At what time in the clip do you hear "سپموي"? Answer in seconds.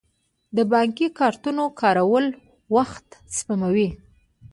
3.37-3.89